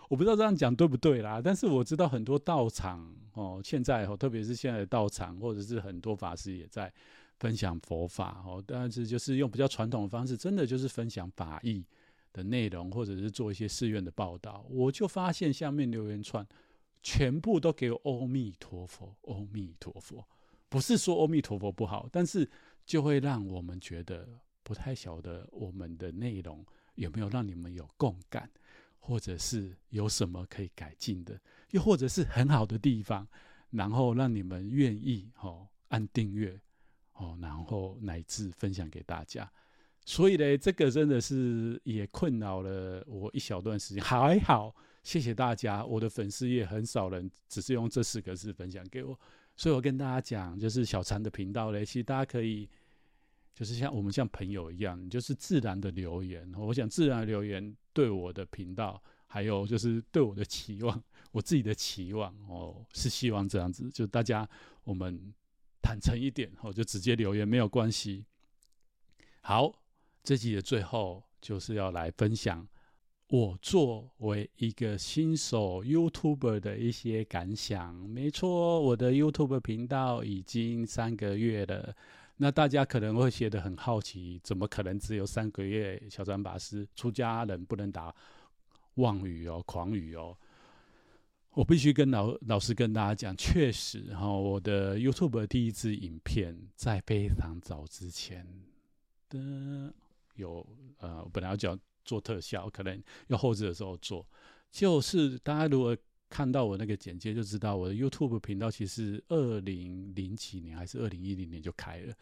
[0.09, 6.91] 我不知道这样讲对不对啦，但是我知道很多道场哦，现在哦，特别是现在的道场，或者是很多法师也在
[7.39, 11.85] 分享佛法哦，但是就是用比较传统的方式，真的就是分享法义
[12.33, 14.65] 的内容，或者是做一些寺院的报道。
[14.71, 16.49] 我就发现下面留言串
[17.03, 20.27] 全部都给我“阿弥陀佛”，“阿弥陀佛”，
[20.71, 22.49] 不是说“阿弥陀佛”不好，但是
[22.87, 24.27] 就会让我们觉得。
[24.63, 28.49] 不太晓得我们的内容有没有让你们有共感，
[29.01, 33.27] 或者是有什么可以改进的，又或者是很好的地方，
[33.71, 36.61] 然后让你们愿意哦按订阅
[37.15, 39.51] 哦，然后乃至分享给大家。
[40.05, 44.05] 所以呢，这个真的是也困扰了我一小段时间。
[44.05, 49.19] 还好，谢谢大家，我的粉丝也很少人只是用这四个字分享给我。
[49.61, 52.67] 所以我跟大家讲，就是小禅的频道呢，其实大家可以
[53.55, 56.51] 就是像我们像朋友一样，就是自然的留言。
[56.55, 64.49] 我想自然的留言对我的频道，还有就是对我的期望，我自己的期望哦，是希望这样子，就大家
[64.83, 65.31] 我们
[65.83, 68.25] 坦诚一点，哦，就直接留言没有关系。
[69.43, 69.77] 好。
[70.23, 72.69] 这集的最后就是要来分享
[73.33, 77.95] 我作为一个新手 YouTube 的一些感想。
[77.95, 81.95] 没错，我的 YouTube 频道已经三个月了。
[82.39, 86.03] 那大家可能会觉得很好奇，怎么可能只有三个月？
[86.11, 88.13] 小禅法师出家人不能打
[88.95, 90.37] 妄语哦，狂语哦。
[91.53, 98.45] 我必须跟老老师跟大家讲，确实哈，我的 YouTube 第一支影片在非常早之前
[99.29, 99.95] 的。
[100.37, 100.67] 有
[100.99, 104.27] 呃，本来要讲做特效，可能要后置的时候做。
[104.71, 105.97] 就是大家如果
[106.29, 112.15] 看到我那个简介，就知道我的 YouTube 频道其实二零零几年还是二零一零年就开了。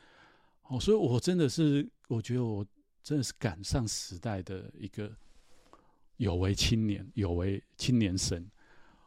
[0.68, 2.66] 哦，所以我真的是，我觉得我
[3.02, 5.10] 真的是赶上时代的一个
[6.16, 8.48] 有为青年，有为青年生。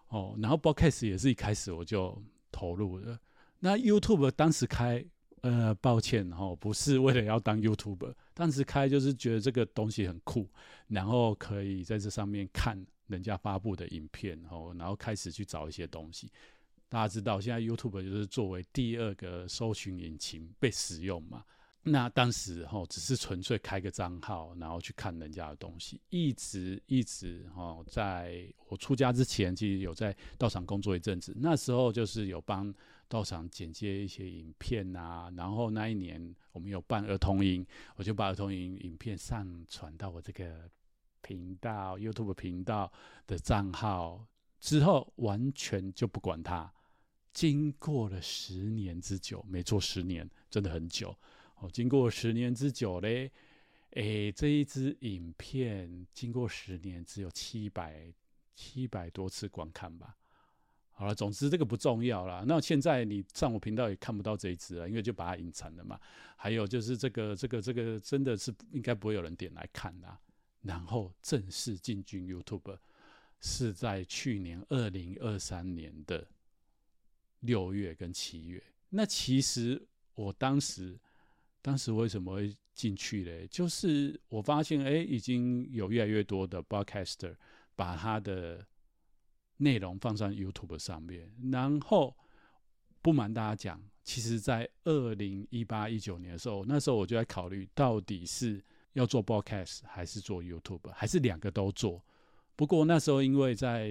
[0.09, 3.19] 哦，然后 Podcast 也是一开始我就投入了。
[3.59, 5.05] 那 YouTube 当时开。
[5.41, 10.47] 呃，抱歉哈，不是为了要当 YouTuber，当时开就是觉得这个东西很酷，
[10.87, 16.31] 然后可以在这上面看人家发布的影片，哦，然后开始去找一些东西。
[16.89, 21.43] 大家知道，现在 YouTube 就是作为第二个搜寻引擎被使用嘛。
[21.81, 32.71] 那当时哈，只是纯粹开个账号，然后去看人家的东西，一直一直哈，在我出家之前，其实有在道场工作一阵子，那时候就是有帮。
[33.11, 37.65] 到场剪接一些影片啊，然后那一年我们有办儿童营，
[37.97, 40.71] 我就把儿童营影片上传到我这个
[41.21, 42.89] 频道 YouTube 频道
[43.27, 44.25] 的账号，
[44.61, 46.71] 之后完全就不管它。
[47.33, 51.13] 经过了十年之久，没错，十年真的很久。
[51.55, 53.29] 哦，经过十年之久嘞，
[53.91, 58.13] 诶，这一支影片经过十年只有七百
[58.55, 60.15] 七百多次观看吧。
[61.01, 62.45] 好了，总之这个不重要了。
[62.47, 65.99] 那现在你上我频道也看不到这一支了，因为就把它隐藏了嘛。
[66.35, 70.19] 还有就是这个、这个、这个，真的是应该不会有人点来看啦。
[70.61, 72.77] 然后正式进军 YouTube
[73.39, 76.27] 是在去年二零二三年的
[77.39, 78.61] 六月跟七月。
[78.89, 79.83] 那其实
[80.13, 80.99] 我当时，
[81.63, 83.47] 当时为什么会进去嘞？
[83.47, 87.35] 就是我发现，哎，已经有越来越多的 Broadcaster
[87.75, 88.63] 把他的
[89.61, 92.15] 内容放上 YouTube 上面，然后
[93.01, 102.03] 不瞒大家讲，其实，在二零一八一九年的时候，那时候我就在考虑，到底是要做 Podcast 还是做 YouTube，还是两个都做。
[102.55, 103.89] 不过那时候因为在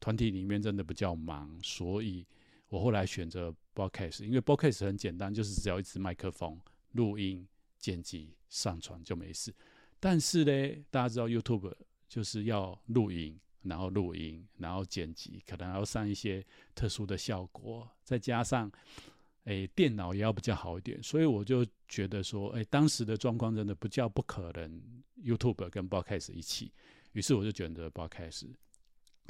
[0.00, 2.26] 团体里面真的比较忙，所以
[2.68, 6.58] 我后来选择 Podcast，因为 Podcast 很简单，就是只要一支麦克风，
[6.92, 7.46] 录音、
[7.78, 9.54] 剪辑、上传就没事。
[10.00, 11.72] 但是呢，大家知道 YouTube
[12.08, 13.38] 就是要录音。
[13.68, 18.70] 然后录音，然后剪辑，可能还要上一些特殊的效果，再加上，
[19.44, 24.82] 诶，电脑也要比较好一点，所以我就觉得说，诶，当时的状况真的不叫不可能
[25.22, 26.72] ，YouTube 跟 Podcast 一起，
[27.12, 28.48] 于是我就选择 Podcast，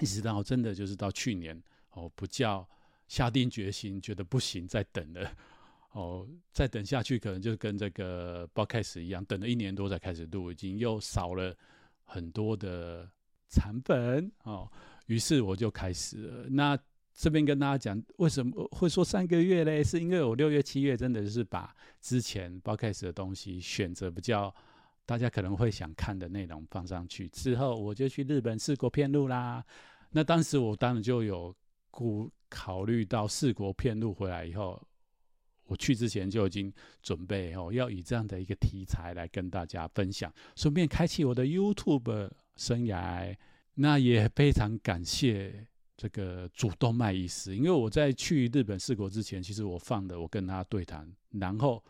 [0.00, 2.68] 一直到真的就是到去年，哦，不叫
[3.08, 5.36] 下定决心，觉得不行，再等了，
[5.92, 11.56] 哦，再等下去可能就跟这个 Podcast 一样，等了一年多才开始录，已经又少了
[12.04, 13.10] 很多的。
[13.48, 14.70] 产本哦，
[15.06, 16.46] 于是我就开始了。
[16.50, 16.78] 那
[17.14, 19.82] 这边跟大家讲，为什么会说三个月嘞？
[19.82, 24.54] 是因为我六月、七月真的是把之前 Podcast 的东西选择比较
[25.06, 29.64] 大家可能会想看的内容放上去，之后我就去日本四国遍路啦。
[30.10, 31.54] 那当时我当然就有
[31.90, 34.82] 顾考虑到四国遍路回来以后，
[35.64, 42.30] 我去之前就已经准备哦，要以这样的一个题材来跟大家分享，顺便开启我的 YouTube。
[42.56, 43.36] 生涯，
[43.74, 51.82] 那也非常感谢这个主动脉医师，因为我在去日本四国之前，其实我放的我跟他对谈，然后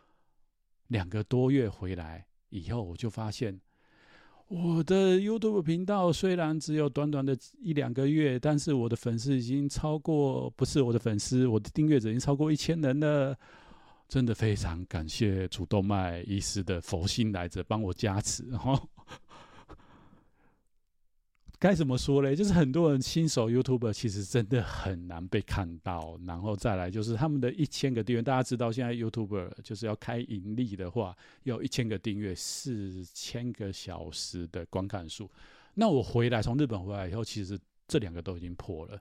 [0.89, 3.61] 两个多月回来以后，我就发现
[4.49, 13.37] 我的 YouTube 频道虽然只有短短的一两个月，但是我的粉丝已经超过，不是我的粉丝，我的订阅者已经超过一千人了，
[14.09, 18.89] 真的非常感谢主动脉医师的佛心来着，帮我加持，然后。
[21.59, 22.37] 该怎么说嘞？
[22.37, 35.31] 就是很多人新手 YouTuber 其实真的很难被看到，然后再来就是他们的一千个订阅，大家知道现在 YouTuber 就是要开盈利的话，要一千个订阅，四千个小时的观看数。
[35.75, 39.01] 那我回来从日本回来以后，其实这两个都已经破了，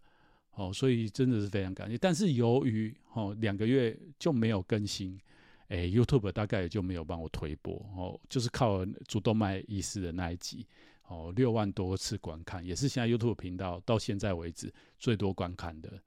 [0.54, 1.98] 哦，所以真的是非常感谢。
[1.98, 5.20] 但是由于哦两个月就没有更新，
[5.68, 10.66] 哎，YouTube 大概也就没有帮我推播哦，就是靠主动脉医师的那一集。
[11.08, 16.02] 哦，六万多次观看，也是现在 YouTube 频道到现在为止最多观看的。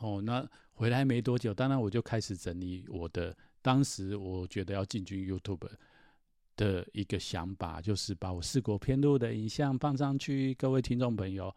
[0.00, 5.68] 哦，那回来没多久，当然我就开始整理我的当时我觉得要进军 YouTube
[6.56, 10.54] 的一个想法，就是把我四国片路的影像放上去。
[10.54, 11.54] 各位听众朋友，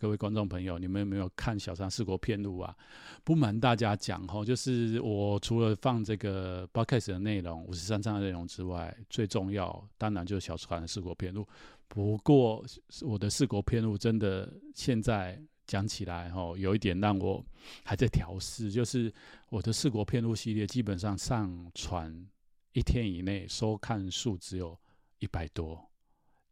[0.00, 2.74] 各位观众朋友，你们有没有看小常四国片路啊？
[3.22, 11.46] 不瞒大家讲，哈，就是我除了放这个 Podcast 的内容，五十三章的内容之外，最重要当然就是小常的四国片路。
[11.86, 12.64] 不过，
[13.02, 17.44] 我的四国片路真的现在讲起来，吼，有一点让我
[17.84, 19.12] 还在调试，就是
[19.50, 22.26] 我的四国片路系列基本上上传
[22.72, 24.74] 一天以内收看数只有
[25.18, 25.89] 一百多，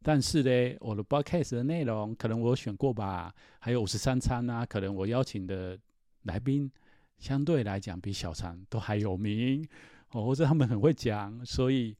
[0.01, 5.77] 但是呢，我的 Podcast 的内容可能我选过吧，还有五十三餐啊，可能我邀请的
[6.23, 6.71] 来宾
[7.17, 9.67] 相对来讲比小常都还有名，
[10.11, 11.95] 哦，或者他们很会讲，所以。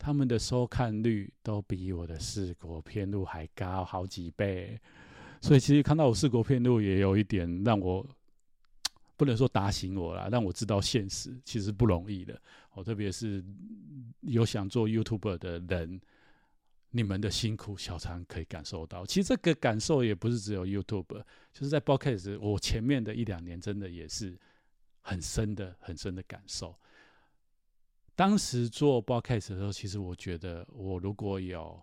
[0.00, 4.78] 他们的收看率都比我的四国片路还高好几倍，
[5.40, 8.06] 所以其实看到我四国片路也有一点让我
[9.16, 12.40] 不能说打醒我啦，让我知道现实其实不容易的。
[12.74, 13.44] 哦，特别是
[14.20, 16.00] 有想做 YouTuber 的人，
[16.90, 19.04] 你们的辛苦小常可以感受到。
[19.04, 21.22] 其实这个感受也不是只有 YouTube，
[21.52, 24.38] 就是在 Podcast 我前面的一两年真的也是
[25.00, 26.74] 很深的、很深的感受。
[28.14, 31.80] 当时做 Podcast 的时候，其实我觉得，我如果有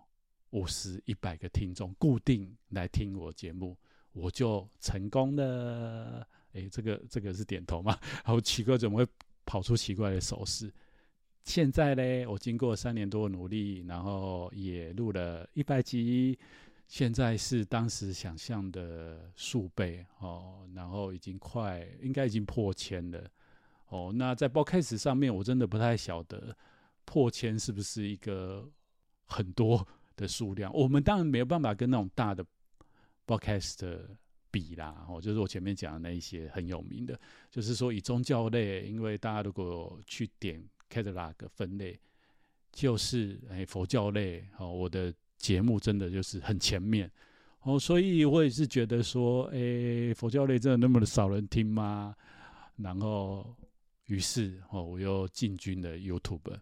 [0.50, 3.76] 五十、一百个听众固定来听我节目，
[4.12, 6.26] 我就成功了。
[6.52, 7.98] 诶，这个这个是点头吗？
[8.24, 9.06] 好奇怪，怎么会
[9.44, 10.72] 跑出奇怪的手势？
[11.46, 16.36] 现在呢，我经过三年多的努力，然后也录了一百集，
[16.88, 23.30] 现在是当时想象的数倍哦，然后已经快，应该已经破千了。
[23.88, 26.54] 哦，那在 Podcast 上面，我真的不太晓得
[27.04, 28.68] 破千是不是一个
[29.26, 29.86] 很多
[30.16, 30.70] 的数量。
[30.74, 32.44] 我们当然没有办法跟那种大的
[33.24, 34.00] Podcast
[34.50, 35.06] 比啦。
[35.08, 37.18] 哦，就是我前面讲的那一些很有名的，
[37.52, 40.60] 就是说以宗教类，因为大家如果去点
[40.90, 41.98] Catalog 分类，
[42.72, 44.46] 就是哎佛教类。
[44.58, 47.10] 哦，我的节目真的就是很前面。
[47.62, 52.14] 哦，所以我也是觉得说，哎，佛教类真的那么的少人听吗？
[52.76, 53.54] 然后。
[54.06, 56.56] 于是哦，我又进军了 YouTube。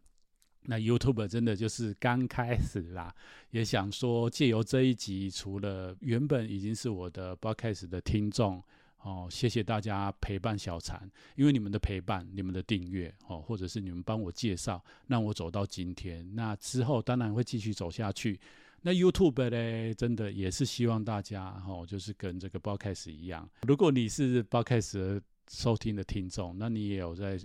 [0.63, 3.15] 那 YouTube 真的就是刚开始啦，
[3.51, 8.65] 也想说借由这一集，除了原本已经是我的 Podcast 的听众
[9.05, 16.35] 哦，谢谢大家陪伴小禅，因为你们的陪伴、你们的订阅哦，或者是你们帮我介绍，让我走到今天。
[16.35, 18.41] 那之后当然会继续走下去。
[18.83, 25.21] 那 YouTube 呢，真的也是希望大家哦，就是跟这个 Podcast 一样，如果你是 Podcast。
[25.51, 27.39] 收听的听众，那你也有在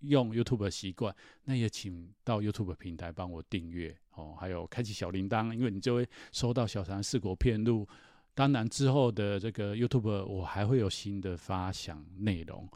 [0.00, 7.88] 用 YouTube 的习惯，那也请到 YouTube 平台帮我订阅哦，还有开启小铃铛，因为你就会收到小常四国片录。
[8.34, 12.68] 当然之后的这个 YouTube 我还会有新的发想内容，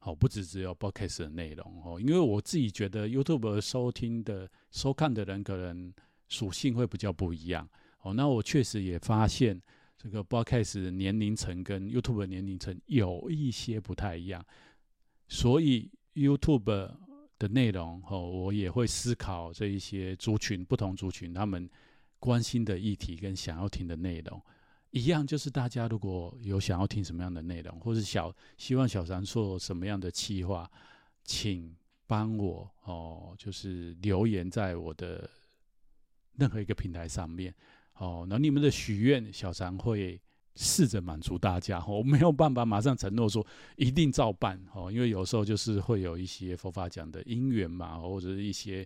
[0.00, 5.92] 哦，不只只有 Podcast 的内容哦，因为我自己觉得 YouTube 收听的收看的人可能
[6.28, 7.68] 属性会比较不一样
[8.02, 9.60] 哦，那我确实也发现。
[10.02, 14.42] 这个 Podcast 年龄层跟 YouTube 年龄层有一些不太一样，
[15.28, 16.90] 所以 YouTube
[17.38, 21.68] 的内容哦，我也会思考这一些族群，不同族群他们
[22.20, 24.40] 关心的议题跟想要听的内容
[24.90, 30.70] 一样，就是大家如果有想要听什么样的内容，或是小希望小常做什么样的企划，
[31.24, 31.74] 请
[32.06, 35.30] 帮我哦，就是留言在我的
[36.36, 37.54] 任何一个平台上面。
[37.94, 40.20] 哦，那你们的许愿，小常会
[40.56, 41.98] 试着满足大家哦。
[41.98, 43.46] 我没有办法马上承诺说
[43.76, 44.60] 一定照办。
[44.74, 48.84] 哦，因为有时候就是会有一些佛法讲的因缘嘛，或者是一些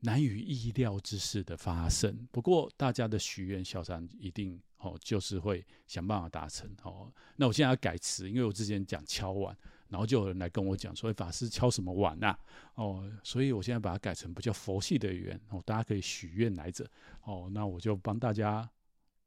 [0.00, 2.28] 难以意料之事的发生。
[2.30, 6.70] 不过大家的许愿，小常一定哦，就是会想办法达成。
[6.82, 9.56] 哦，那我现在要改词，因为我之前讲敲碗。
[9.88, 12.36] 然后就有人来跟我讲说：“法师敲什么碗呐？”
[12.74, 16.84] 哦，所以我现在把它改成不叫佛系的愿哦，大家可以许愿来着
[17.22, 17.48] 哦。
[17.52, 18.68] 那我就帮大家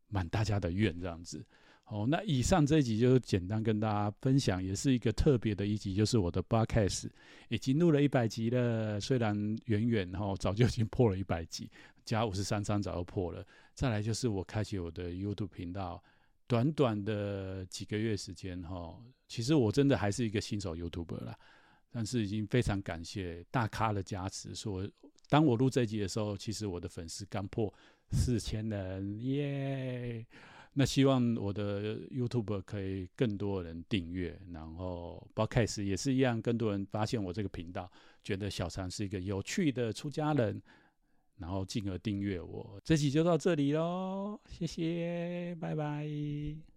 [0.10, 1.42] 满大家的愿这样子
[1.90, 2.08] 哦。
[2.10, 7.10] 那以上这一集就简单跟大家分享，也是一个特别的一集，就是我的 Podcast
[7.50, 9.36] 已经录了一百集了，虽然
[9.66, 11.70] 远远哈早就已经破了一百集，
[12.06, 13.46] 加五十三章早就破了。
[13.76, 16.04] 再来就是我开启我的 YouTube 频道，
[16.48, 21.38] 短短的几个月时间哈，其实我真的还是一个新手 YouTuber 啦，
[21.90, 24.86] 但是已经非常感谢大咖的加持，说
[25.30, 27.74] 当我录这集的时候，其实我的粉丝刚破
[28.12, 30.26] 四千人耶。
[30.74, 37.92] 那希望我的 YouTube 可以更多人订阅，然后 Podcast 也是一样，更多人发现我这个频道，
[38.24, 40.62] 觉得小常是一个有趣的出家人，
[41.38, 42.80] 然后进而订阅我。
[42.84, 46.70] 这集就到这里喽，谢谢，拜拜。